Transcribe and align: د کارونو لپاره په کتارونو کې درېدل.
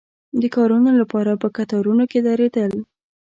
د 0.41 0.43
کارونو 0.55 0.89
لپاره 1.01 1.31
په 1.41 1.47
کتارونو 1.57 2.03
کې 2.11 2.19
درېدل. 2.27 2.71